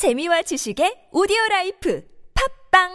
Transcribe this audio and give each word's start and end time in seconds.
재미와 0.00 0.40
지식의 0.40 1.12
오디오 1.12 1.36
라이프 1.50 2.02
팝빵 2.32 2.88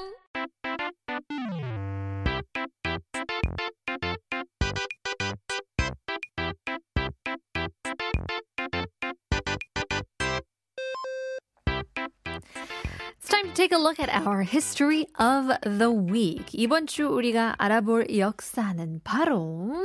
It's 13.21 13.29
time 13.29 13.49
to 13.49 13.53
take 13.53 13.71
a 13.71 13.77
look 13.77 13.99
at 13.99 14.09
our 14.09 14.41
history 14.41 15.05
of 15.19 15.53
the 15.61 15.93
week. 15.93 16.49
이번 16.53 16.87
주 16.87 17.05
우리가 17.05 17.53
알아볼 17.59 18.17
역사는 18.17 19.01
바로 19.03 19.75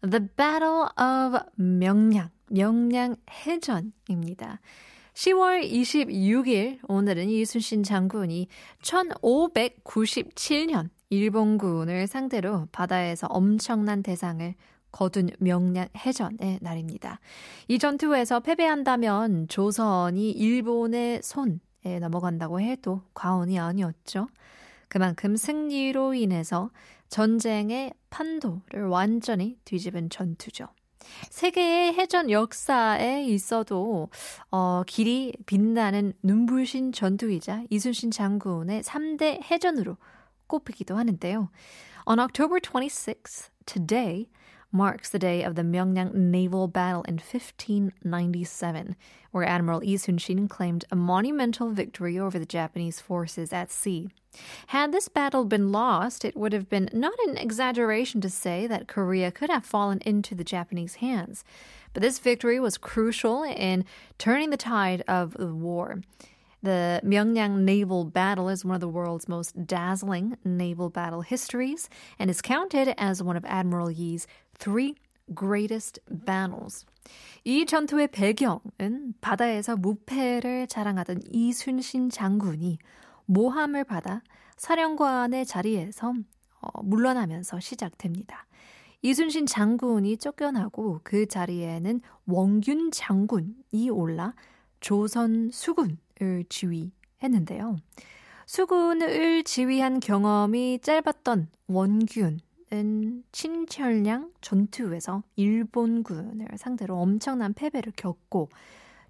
The 0.00 0.26
Battle 0.34 0.88
of 0.96 1.44
명량, 1.56 2.30
명량 2.48 3.16
해전입니다. 3.28 4.60
10월 5.14 5.70
26일 5.70 6.78
오늘은 6.88 7.28
이순신 7.28 7.82
장군이 7.82 8.48
1597년 8.80 10.88
일본군을 11.10 12.06
상대로 12.06 12.66
바다에서 12.72 13.26
엄청난 13.26 14.02
대상을 14.02 14.54
거둔 14.90 15.28
명량 15.38 15.88
해전의 15.96 16.60
날입니다. 16.62 17.20
이 17.68 17.78
전투에서 17.78 18.40
패배한다면 18.40 19.48
조선이 19.48 20.30
일본의 20.30 21.20
손에 21.22 21.98
넘어간다고 22.00 22.60
해도 22.60 23.02
과언이 23.14 23.58
아니었죠. 23.58 24.28
그만큼 24.88 25.36
승리로 25.36 26.14
인해서 26.14 26.70
전쟁의 27.08 27.92
판도를 28.10 28.86
완전히 28.86 29.56
뒤집은 29.64 30.10
전투죠. 30.10 30.68
세계의 31.30 31.94
해전 31.94 32.30
역사에 32.30 33.24
있어도 33.24 34.08
어, 34.50 34.82
길이 34.86 35.32
빛나는 35.46 36.12
눈부신 36.22 36.92
전투이자 36.92 37.64
이순신 37.70 38.10
장군의 38.10 38.82
3대 38.82 39.42
해전으로 39.42 39.96
꼽히기도 40.46 40.96
하는데요. 40.96 41.50
On 42.06 42.18
October 42.18 42.60
26th, 42.60 43.48
today 43.64 44.28
marks 44.72 45.10
the 45.10 45.18
day 45.18 45.42
of 45.42 45.54
the 45.54 45.62
Myeongnang 45.62 46.14
naval 46.14 46.66
battle 46.66 47.02
in 47.02 47.16
1597, 47.16 48.96
where 49.30 49.44
Admiral 49.44 49.80
Lee 49.80 49.98
Sun-shin 49.98 50.48
claimed 50.48 50.86
a 50.90 50.96
monumental 50.96 51.70
victory 51.70 52.18
over 52.18 52.38
the 52.38 52.46
Japanese 52.46 52.98
forces 52.98 53.52
at 53.52 53.70
sea. 53.70 54.08
Had 54.68 54.92
this 54.92 55.08
battle 55.08 55.44
been 55.44 55.70
lost, 55.70 56.24
it 56.24 56.36
would 56.36 56.54
have 56.54 56.70
been 56.70 56.88
not 56.92 57.18
an 57.26 57.36
exaggeration 57.36 58.20
to 58.22 58.30
say 58.30 58.66
that 58.66 58.88
Korea 58.88 59.30
could 59.30 59.50
have 59.50 59.64
fallen 59.64 59.98
into 60.06 60.34
the 60.34 60.44
Japanese 60.44 60.96
hands. 60.96 61.44
But 61.92 62.02
this 62.02 62.18
victory 62.18 62.58
was 62.58 62.78
crucial 62.78 63.42
in 63.42 63.84
turning 64.16 64.48
the 64.50 64.56
tide 64.56 65.02
of 65.06 65.34
the 65.34 65.54
war. 65.54 66.00
The 66.62 67.00
Myeongnang 67.04 67.64
naval 67.64 68.04
battle 68.04 68.48
is 68.48 68.64
one 68.64 68.76
of 68.76 68.80
the 68.80 68.88
world's 68.88 69.28
most 69.28 69.66
dazzling 69.66 70.36
naval 70.44 70.90
battle 70.90 71.22
histories 71.22 71.88
and 72.20 72.30
is 72.30 72.40
counted 72.40 72.94
as 72.98 73.20
one 73.20 73.36
of 73.36 73.44
Admiral 73.46 73.90
Yi's 73.90 74.28
three 74.56 74.94
greatest 75.34 75.98
battles. 76.08 76.86
이 77.44 77.66
전투의 77.66 78.08
배경은 78.12 79.14
바다에서 79.20 79.76
무패를 79.76 80.68
자랑하던 80.68 81.22
이순신 81.32 82.10
장군이 82.10 82.78
모함을 83.26 83.82
받아 83.82 84.22
사령관의 84.56 85.46
자리에서 85.46 86.12
어, 86.60 86.82
물러나면서 86.84 87.58
시작됩니다. 87.58 88.46
이순신 89.02 89.46
장군이 89.46 90.16
쫓겨나고 90.18 91.00
그 91.02 91.26
자리에는 91.26 92.00
원균 92.26 92.92
장군이 92.92 93.90
올라 93.90 94.34
조선 94.78 95.50
수군 95.52 95.98
을 96.22 96.44
지휘했는데요. 96.48 97.76
수군을 98.46 99.44
지휘한 99.44 100.00
경험이 100.00 100.78
짧았던 100.80 101.48
원균은 101.66 103.24
친철량 103.32 104.32
전투에서 104.40 105.22
일본군을 105.36 106.48
상대로 106.56 106.98
엄청난 106.98 107.52
패배를 107.54 107.92
겪고 107.96 108.48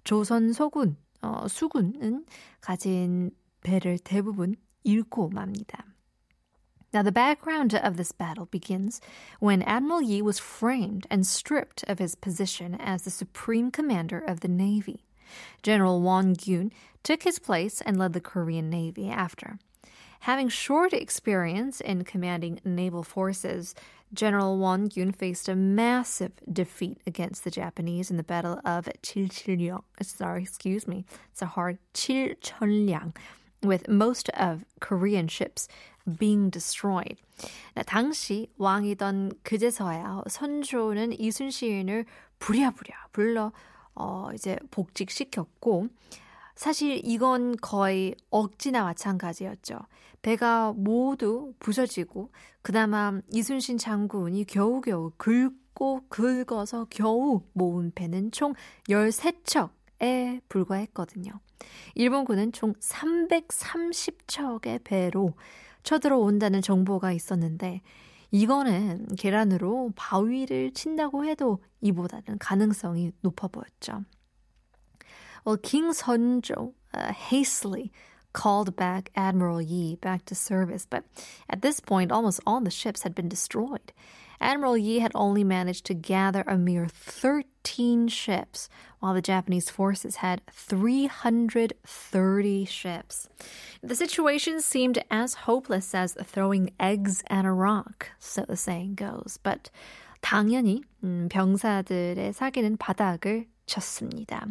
조선 0.03 0.53
소군, 0.53 0.97
어, 1.21 1.47
수군은 1.47 2.25
가진 2.61 3.31
배를 3.61 3.99
대부분 3.99 4.55
잃고 4.83 5.29
맙니다. 5.29 5.85
Now, 6.93 7.01
the 7.01 7.11
background 7.11 7.73
of 7.73 7.95
this 7.95 8.11
battle 8.11 8.45
begins 8.45 9.01
when 9.39 9.63
Admiral 9.63 10.03
Yi 10.03 10.21
was 10.21 10.39
framed 10.39 11.07
and 11.09 11.25
stripped 11.25 11.83
of 11.89 11.97
his 11.97 12.15
position 12.15 12.75
as 12.79 13.03
the 13.03 13.09
supreme 13.09 13.71
commander 13.71 14.19
of 14.19 14.41
the 14.41 14.47
Navy. 14.47 15.03
General 15.62 16.00
Won 16.00 16.34
Gyun 16.34 16.70
took 17.02 17.22
his 17.22 17.38
place 17.38 17.80
and 17.80 17.98
led 17.98 18.12
the 18.12 18.20
Korean 18.20 18.70
Navy 18.70 19.08
after. 19.08 19.58
Having 20.20 20.48
short 20.48 20.92
experience 20.92 21.80
in 21.80 22.04
commanding 22.04 22.60
naval 22.64 23.02
forces, 23.02 23.74
General 24.12 24.58
Won 24.58 24.88
Gyun 24.88 25.14
faced 25.14 25.48
a 25.48 25.54
massive 25.54 26.32
defeat 26.50 26.98
against 27.06 27.44
the 27.44 27.50
Japanese 27.50 28.10
in 28.10 28.16
the 28.16 28.22
Battle 28.22 28.60
of 28.64 28.88
Chilcheonyang. 29.02 29.82
Sorry, 30.02 30.42
excuse 30.42 30.88
me. 30.88 31.04
It's 31.30 31.42
a 31.42 31.46
hard 31.46 31.78
Chilcheonyang, 31.94 33.14
with 33.62 33.88
most 33.88 34.28
of 34.30 34.64
Korean 34.80 35.28
ships 35.28 35.68
being 36.18 36.50
destroyed. 36.50 37.18
당시 37.86 38.48
왕이던 38.58 39.32
그제서야 39.44 40.22
선조는 40.26 41.20
이순신을 41.20 42.06
부랴부랴 42.40 42.94
불러 43.12 43.52
어, 43.95 44.29
이제 44.33 44.57
복직시켰고, 44.71 45.87
사실 46.55 47.01
이건 47.03 47.55
거의 47.57 48.15
억지나 48.29 48.83
마찬가지였죠. 48.83 49.79
배가 50.21 50.73
모두 50.73 51.53
부서지고, 51.59 52.31
그나마 52.61 53.19
이순신 53.31 53.77
장군이 53.77 54.45
겨우겨우 54.45 55.11
긁고 55.17 56.05
긁어서 56.09 56.87
겨우 56.89 57.41
모은 57.53 57.91
배는 57.93 58.31
총 58.31 58.53
13척에 58.87 60.41
불과했거든요. 60.47 61.31
일본군은 61.95 62.51
총 62.51 62.73
330척의 62.73 64.83
배로 64.83 65.33
쳐들어온다는 65.83 66.61
정보가 66.61 67.11
있었는데, 67.11 67.81
이거는 68.33 69.05
계란으로 69.15 69.91
바위를 69.95 70.71
친다고 70.73 71.23
해도 71.23 71.63
이보다는 71.81 72.39
가능성이 72.39 73.11
높아 73.21 73.47
보였죠. 73.47 74.05
Well, 75.45 75.61
King 75.61 75.93
Seonjo 75.93 76.73
uh, 76.97 77.13
hastily 77.13 77.91
called 78.32 78.76
back 78.76 79.10
Admiral 79.16 79.60
Yi 79.60 79.96
back 79.96 80.24
to 80.26 80.34
service, 80.34 80.86
but 80.88 81.04
at 81.48 81.62
this 81.62 81.80
point, 81.80 82.12
almost 82.12 82.40
all 82.46 82.60
the 82.60 82.70
ships 82.70 83.02
had 83.02 83.14
been 83.14 83.28
destroyed. 83.28 83.92
Admiral 84.40 84.76
Yi 84.76 85.00
had 85.00 85.10
only 85.14 85.42
managed 85.42 85.84
to 85.86 85.94
gather 85.94 86.44
a 86.46 86.56
mere 86.56 86.86
13 86.86 88.06
ships, 88.06 88.68
while 89.00 89.14
the 89.14 89.22
Japanese 89.22 89.70
forces 89.70 90.16
had 90.16 90.42
330 90.52 92.64
ships. 92.64 93.28
The 93.82 93.96
situation 93.96 94.60
seemed 94.60 95.02
as 95.10 95.34
hopeless 95.34 95.94
as 95.94 96.16
throwing 96.22 96.70
eggs 96.78 97.24
at 97.28 97.44
a 97.44 97.52
rock, 97.52 98.10
so 98.20 98.44
the 98.46 98.56
saying 98.56 98.94
goes. 98.94 99.40
But 99.42 99.70
당연히 100.22 100.84
음, 101.02 101.28
병사들의 101.28 102.32
사기는 102.32 102.76
바닥을 102.76 103.46
쳤습니다. 103.65 104.47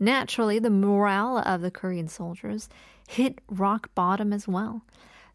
Naturally, 0.00 0.58
the 0.58 0.74
morale 0.74 1.38
of 1.38 1.60
the 1.60 1.70
Korean 1.70 2.06
soldiers 2.08 2.68
hit 3.08 3.40
rock 3.48 3.94
bottom 3.94 4.32
as 4.32 4.48
well. 4.50 4.80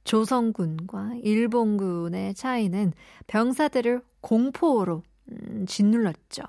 조선군과 0.03 1.21
일본군의 1.23 2.33
차이는 2.33 2.93
병사들을 3.27 4.01
공포로 4.21 5.03
음, 5.31 5.65
짓눌렀죠. 5.67 6.43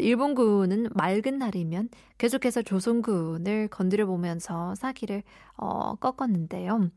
일본군은 0.00 0.88
맑은 0.94 1.38
날이면 1.38 1.88
계속해서 2.18 2.62
조선군을 2.62 3.68
건드려 3.68 4.06
보면서 4.06 4.74
사기를 4.74 5.22
어, 5.56 5.96
꺾었는데요. 5.96 6.90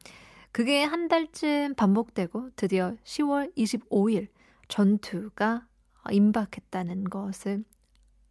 그게 0.52 0.84
한 0.84 1.08
달쯤 1.08 1.76
반복되고 1.76 2.52
드디어 2.56 2.96
10월 3.04 3.56
25일 3.56 4.28
전투가 4.68 5.66
임박했다는 6.10 7.06
것을 7.06 7.64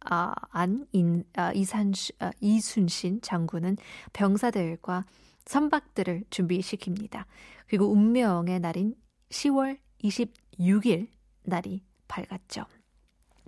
아, 0.00 0.34
안 0.50 0.86
인, 0.92 1.24
아, 1.34 1.52
이산, 1.52 1.92
아, 2.20 2.30
이순신 2.40 3.22
장군은 3.22 3.76
병사들과 4.12 5.04
선박들을 5.46 6.24
준비시킵니다. 6.30 7.24
그리고 7.66 7.90
운명의 7.90 8.60
날인 8.60 8.94
10월 9.30 9.78
26일 10.02 11.08
날이 11.44 11.82
밝았죠. 12.08 12.66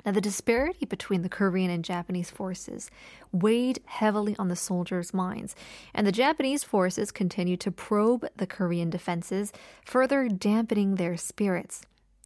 Now, 0.04 0.12
the 0.12 0.20
disparity 0.20 0.86
between 0.86 1.22
the 1.22 1.28
Korean 1.28 1.70
and 1.70 1.84
Japanese 1.84 2.30
forces 2.30 2.88
weighed 3.32 3.80
heavily 3.86 4.34
on 4.38 4.48
the 4.48 4.56
soldiers' 4.56 5.12
minds, 5.12 5.56
and 5.92 6.06
the 6.06 6.12
Japanese 6.12 6.62
forces 6.62 7.10
continued 7.10 7.60
to 7.60 7.72
probe 7.72 8.26
the 8.36 8.46
Korean 8.46 8.90
defenses, 8.90 9.52
further 9.84 10.28
dampening 10.28 10.94
their 10.94 11.16
spirits. 11.16 11.82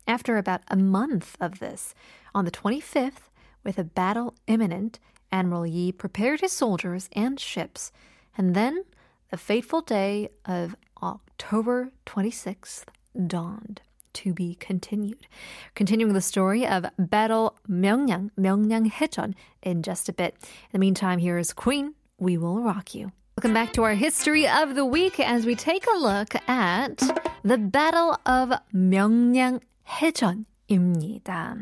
After 0.06 0.36
about 0.36 0.60
a 0.68 0.76
month 0.76 1.36
of 1.40 1.60
this, 1.60 1.94
on 2.34 2.44
the 2.44 2.50
25th, 2.50 3.30
with 3.63 3.77
a 3.77 3.83
battle 3.83 4.35
imminent, 4.47 4.99
Admiral 5.31 5.65
Yi 5.65 5.91
prepared 5.91 6.41
his 6.41 6.51
soldiers 6.51 7.09
and 7.13 7.39
ships 7.39 7.91
And 8.37 8.55
then 8.55 8.83
the 9.29 9.37
fateful 9.37 9.81
day 9.81 10.29
of 10.45 10.75
October 11.01 11.91
26th 12.05 12.85
dawned. 13.25 13.81
To 14.13 14.33
be 14.33 14.55
continued. 14.55 15.27
Continuing 15.75 16.13
the 16.13 16.21
story 16.21 16.65
of 16.65 16.87
Battle 16.97 17.55
Myeongyang, 17.69 18.31
Myeongyang 18.39 18.91
Haejeon 18.91 19.35
in 19.61 19.83
just 19.83 20.09
a 20.09 20.13
bit. 20.13 20.35
In 20.41 20.49
the 20.71 20.79
meantime, 20.79 21.19
here 21.19 21.37
is 21.37 21.53
Queen, 21.53 21.93
We 22.17 22.35
Will 22.35 22.61
Rock 22.61 22.95
You. 22.95 23.11
Welcome 23.37 23.53
back 23.53 23.73
to 23.73 23.83
our 23.83 23.93
history 23.93 24.47
of 24.47 24.73
the 24.73 24.85
week 24.85 25.19
as 25.19 25.45
we 25.45 25.53
take 25.53 25.85
a 25.85 25.99
look 25.99 26.33
at 26.49 26.97
the 27.43 27.59
Battle 27.59 28.19
of 28.25 28.53
Myeongyang 28.73 29.61
Haejeon 29.87 30.45
입니다. 30.67 31.55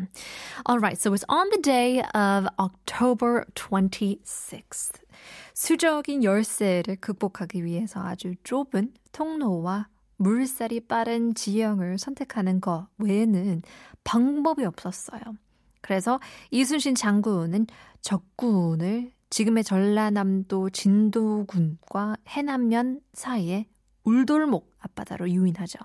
All 0.68 0.80
right, 0.80 0.98
so 1.00 1.14
it's 1.14 1.26
on 1.30 1.50
the 1.50 1.62
day 1.62 2.02
of 2.14 2.48
October 2.60 3.46
26th. 3.54 5.02
수적인 5.54 6.24
열세를 6.24 6.98
극복하기 6.98 7.64
위해서 7.64 8.02
아주 8.02 8.36
좁은 8.44 8.94
통로와 9.12 9.88
물살이 10.18 10.82
빠른 10.82 11.34
지형을 11.34 11.98
선택하는 11.98 12.62
것 12.62 12.88
외에는 12.98 13.62
방법이 14.04 14.66
없었어요. 14.66 15.22
그래서 15.82 16.20
이순신 16.52 16.96
장군은 16.96 17.68
적군을 18.02 19.12
지금의 19.30 19.64
전라남도 19.64 20.70
진도군과 20.70 22.16
해남면 22.28 23.02
사이에 23.14 23.68
울돌목 24.04 24.75
앞바다로 24.86 25.30
유인하죠. 25.30 25.80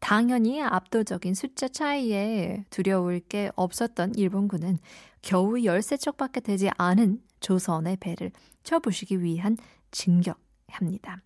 당연히 0.00 0.62
압도적인 0.62 1.34
숫자 1.34 1.68
차이에 1.68 2.64
두려울 2.70 3.20
게 3.20 3.50
없었던 3.56 4.14
일본군은 4.16 4.78
겨우 5.22 5.54
13척밖에 5.54 6.42
되지 6.42 6.70
않은 6.76 7.22
조선의 7.40 7.96
배를 7.96 8.32
쳐부시기 8.62 9.22
위한 9.22 9.56
진격합니다. 9.90 11.20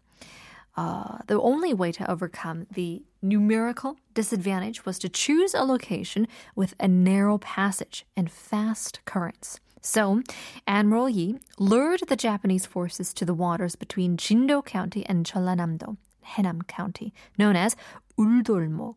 Uh, 0.77 1.19
the 1.29 1.39
only 1.39 1.73
way 1.73 1.93
to 1.93 2.05
overcome 2.11 2.67
the 2.75 3.05
numerical 3.23 3.97
disadvantage 4.13 4.85
was 4.85 4.99
to 4.99 5.09
choose 5.09 5.55
a 5.55 5.63
location 5.63 6.27
with 6.57 6.75
a 6.81 6.89
narrow 6.89 7.39
passage 7.39 8.05
and 8.17 8.29
fast 8.29 8.99
currents. 9.05 9.61
So, 9.81 10.23
Admiral 10.67 11.11
Yi 11.11 11.39
lured 11.59 12.09
the 12.09 12.17
Japanese 12.17 12.67
forces 12.67 13.13
to 13.15 13.25
the 13.25 13.35
waters 13.35 13.77
between 13.77 14.17
Jindo 14.17 14.65
County 14.65 15.05
and 15.07 15.27
Jeollanam-do, 15.27 15.97
Haenam 16.24 16.68
County, 16.68 17.14
known 17.38 17.56
as 17.56 17.76
Uldolmok. 18.18 18.96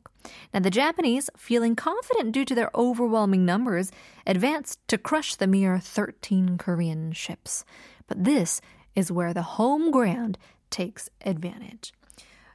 Now, 0.53 0.61
the 0.61 0.71
Japanese, 0.71 1.31
feeling 1.37 1.75
confident 1.75 2.33
due 2.33 2.45
to 2.45 2.55
their 2.55 2.71
overwhelming 2.75 3.45
numbers, 3.45 3.91
advanced 4.27 4.79
to 4.89 4.99
crush 4.99 5.37
the 5.37 5.47
mere 5.47 5.79
13 5.79 6.59
Korean 6.59 7.13
ships. 7.13 7.65
But 8.07 8.25
this 8.25 8.61
is 8.95 9.11
where 9.11 9.33
the 9.33 9.43
home 9.43 9.91
ground 9.91 10.39
takes 10.71 11.09
advantage. 11.25 11.93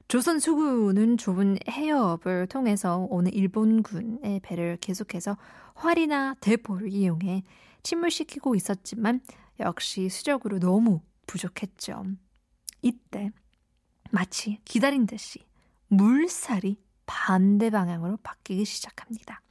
조선 0.08 0.40
수군은 0.40 1.18
좁은 1.18 1.60
해협을 1.68 2.48
통해서 2.48 3.06
오는 3.10 3.32
일본군의 3.34 4.40
배를 4.40 4.78
계속해서 4.80 5.36
활이나 5.76 6.34
대포를 6.40 6.90
이용해 6.90 7.44
침몰시키고 7.84 8.56
있었지만 8.56 9.20
역시 9.60 10.08
수적으로 10.08 10.60
너무 10.60 11.02
부족했죠. 11.26 12.06
이때 12.82 13.32
마치 14.12 14.60
기다린 14.66 15.08
듯이 15.08 15.40
물살이 15.88 16.78
반대 17.06 17.70
방향으로 17.70 18.18
바뀌기 18.24 18.66
시작합니다. 18.66 19.42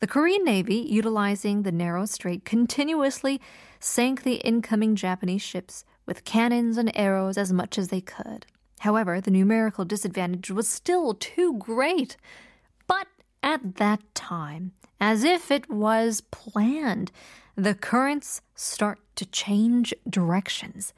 The 0.00 0.08
Korean 0.08 0.44
Navy, 0.44 0.80
utilizing 0.90 1.62
the 1.62 1.70
narrow 1.70 2.04
strait, 2.04 2.44
continuously 2.44 3.40
sank 3.78 4.24
the 4.24 4.40
incoming 4.44 4.96
Japanese 4.96 5.42
ships 5.42 5.84
with 6.06 6.24
cannons 6.24 6.76
and 6.76 6.90
arrows 6.96 7.38
as 7.38 7.52
much 7.52 7.78
as 7.78 7.88
they 7.88 8.00
could. 8.00 8.46
However, 8.80 9.20
the 9.20 9.30
numerical 9.30 9.84
disadvantage 9.84 10.50
was 10.50 10.68
still 10.68 11.14
too 11.14 11.56
great. 11.56 12.16
But 12.88 13.06
at 13.42 13.76
that 13.76 14.00
time, 14.14 14.72
as 15.00 15.22
if 15.22 15.52
it 15.52 15.70
was 15.70 16.20
planned, 16.32 17.12
the 17.54 17.74
currents 17.74 18.40
start 18.56 18.98
to 19.16 19.24
change 19.26 19.94
directions. 20.10 20.92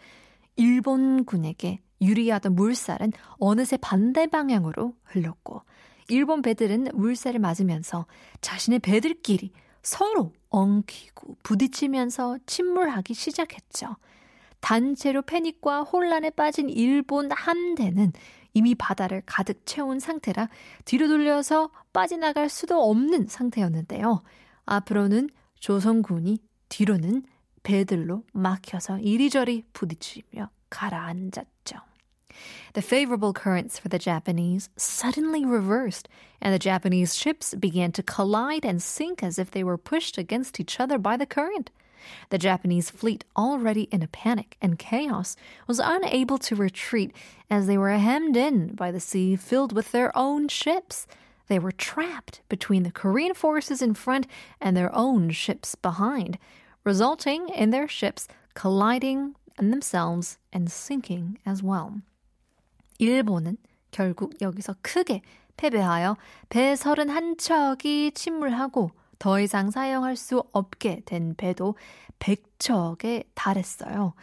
일본군에게 0.56 1.80
유리하던 2.01 2.55
물살은 2.55 3.11
어느새 3.37 3.77
반대 3.77 4.27
방향으로 4.27 4.95
흘렀고, 5.03 5.63
일본 6.09 6.41
배들은 6.41 6.89
물살을 6.93 7.39
맞으면서 7.39 8.05
자신의 8.41 8.79
배들끼리 8.79 9.51
서로 9.83 10.33
엉키고 10.49 11.37
부딪히면서 11.43 12.39
침몰하기 12.45 13.13
시작했죠. 13.13 13.95
단체로 14.59 15.21
패닉과 15.21 15.83
혼란에 15.83 16.31
빠진 16.31 16.69
일본 16.69 17.31
함대는 17.31 18.11
이미 18.53 18.75
바다를 18.75 19.21
가득 19.25 19.65
채운 19.65 19.99
상태라 19.99 20.49
뒤로 20.83 21.07
돌려서 21.07 21.69
빠져나갈 21.93 22.49
수도 22.49 22.83
없는 22.89 23.27
상태였는데요. 23.27 24.21
앞으로는 24.65 25.29
조선군이 25.59 26.39
뒤로는 26.67 27.23
배들로 27.63 28.23
막혀서 28.33 28.99
이리저리 28.99 29.65
부딪히며 29.73 30.49
가라앉았죠. 30.69 31.88
The 32.73 32.81
favorable 32.81 33.33
currents 33.33 33.79
for 33.79 33.89
the 33.89 33.99
Japanese 33.99 34.69
suddenly 34.75 35.45
reversed, 35.45 36.07
and 36.41 36.53
the 36.53 36.59
Japanese 36.59 37.15
ships 37.15 37.55
began 37.55 37.91
to 37.93 38.03
collide 38.03 38.63
and 38.63 38.81
sink 38.81 39.23
as 39.23 39.39
if 39.39 39.51
they 39.51 39.63
were 39.63 39.77
pushed 39.77 40.17
against 40.17 40.59
each 40.59 40.79
other 40.79 40.97
by 40.97 41.17
the 41.17 41.25
current. 41.25 41.71
The 42.29 42.37
Japanese 42.37 42.89
fleet, 42.89 43.25
already 43.35 43.83
in 43.91 44.01
a 44.01 44.07
panic 44.07 44.55
and 44.61 44.79
chaos, 44.79 45.35
was 45.67 45.79
unable 45.79 46.37
to 46.39 46.55
retreat 46.55 47.13
as 47.49 47.67
they 47.67 47.77
were 47.77 47.89
hemmed 47.89 48.37
in 48.37 48.75
by 48.75 48.91
the 48.91 48.99
sea 48.99 49.35
filled 49.35 49.73
with 49.73 49.91
their 49.91 50.15
own 50.17 50.47
ships. 50.47 51.07
They 51.47 51.59
were 51.59 51.71
trapped 51.71 52.41
between 52.47 52.83
the 52.83 52.91
Korean 52.91 53.33
forces 53.33 53.81
in 53.81 53.95
front 53.95 54.27
and 54.61 54.77
their 54.77 54.95
own 54.95 55.31
ships 55.31 55.75
behind, 55.75 56.37
resulting 56.83 57.49
in 57.49 57.71
their 57.71 57.87
ships 57.87 58.27
colliding 58.53 59.35
and 59.57 59.73
themselves 59.73 60.37
and 60.53 60.71
sinking 60.71 61.39
as 61.45 61.61
well. 61.61 62.01
일본은 62.99 63.57
결국 63.91 64.39
여기서 64.41 64.75
크게 64.81 65.21
패배하여 65.57 66.15
배 66.49 66.73
31척이 66.75 68.13
침몰하고 68.13 68.91
더 69.17 69.39
이상 69.39 69.71
사용할 69.71 70.15
수 70.15 70.43
없게 70.53 71.01
된 71.05 71.33
배도 71.35 71.75
100척에 72.19 73.25
달했어요. 73.33 74.13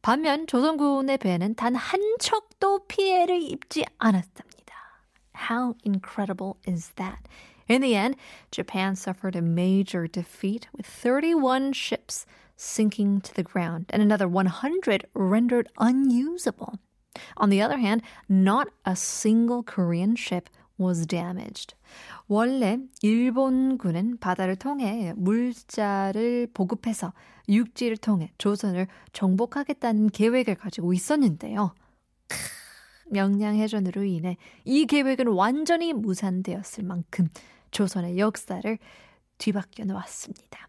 반면 0.00 0.46
조선군의 0.46 1.18
배는 1.18 1.56
단 1.56 1.74
한 1.74 2.00
척도 2.20 2.86
피해를 2.86 3.42
입지 3.42 3.84
않았답니다. 3.98 4.74
How 5.50 5.74
incredible 5.84 6.54
is 6.66 6.92
that? 6.96 7.18
In 7.68 7.82
the 7.82 7.94
end, 7.94 8.16
Japan 8.50 8.92
suffered 8.94 9.36
a 9.36 9.42
major 9.42 10.06
defeat 10.06 10.68
with 10.74 10.86
31 10.86 11.72
ships 11.74 12.24
sinking 12.56 13.20
to 13.20 13.34
the 13.34 13.42
ground 13.44 13.86
and 13.90 14.02
another 14.02 14.26
100 14.26 15.04
rendered 15.14 15.68
unusable. 15.78 16.78
On 17.40 17.50
the 17.50 17.62
other 17.62 17.78
hand, 17.78 18.02
not 18.28 18.68
a 18.86 18.92
single 18.92 19.62
Korean 19.62 20.14
ship 20.16 20.48
was 20.78 21.06
damaged. 21.06 21.74
원래 22.28 22.78
일본군은 23.02 24.18
바다를 24.18 24.56
통해 24.56 25.12
물자를 25.16 26.48
보급해서 26.52 27.12
육지를 27.48 27.96
통해 27.96 28.30
조선을 28.38 28.86
정복하겠다는 29.12 30.10
계획을 30.10 30.54
가지고 30.56 30.92
있었는데요. 30.92 31.74
명량해전으로 33.10 34.04
인해 34.04 34.36
이 34.64 34.86
계획은 34.86 35.28
완전히 35.28 35.92
무산되었을 35.92 36.84
만큼 36.84 37.28
조선의 37.70 38.18
역사를 38.18 38.78
뒤바뀌어 39.38 39.86
놓았습니다. 39.86 40.68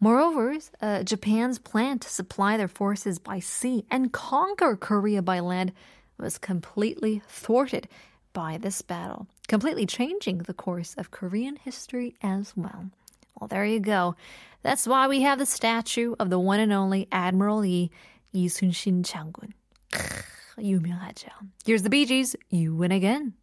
Moreover, 0.00 0.56
uh, 0.80 1.02
Japan's 1.02 1.58
plan 1.58 1.98
to 1.98 2.08
supply 2.08 2.56
their 2.56 2.68
forces 2.68 3.18
by 3.18 3.38
sea 3.38 3.84
and 3.90 4.12
conquer 4.12 4.76
Korea 4.76 5.20
by 5.20 5.40
land 5.40 5.72
was 6.18 6.38
completely 6.38 7.22
thwarted 7.28 7.86
by 8.32 8.56
this 8.56 8.80
battle, 8.82 9.26
completely 9.48 9.86
changing 9.86 10.38
the 10.38 10.54
course 10.54 10.94
of 10.96 11.10
Korean 11.10 11.56
history 11.56 12.14
as 12.22 12.54
well. 12.56 12.90
Well, 13.38 13.48
there 13.48 13.64
you 13.64 13.80
go. 13.80 14.16
That's 14.62 14.86
why 14.86 15.08
we 15.08 15.22
have 15.22 15.38
the 15.38 15.46
statue 15.46 16.14
of 16.18 16.30
the 16.30 16.38
one 16.38 16.60
and 16.60 16.72
only 16.72 17.08
Admiral 17.10 17.64
Yi, 17.64 17.90
이순신 18.34 19.02
장군. 19.04 19.52
유명하죠. 20.58 21.28
Here's 21.64 21.82
the 21.82 21.90
Bee 21.90 22.04
Gees, 22.04 22.36
You 22.50 22.74
Win 22.74 22.92
Again. 22.92 23.34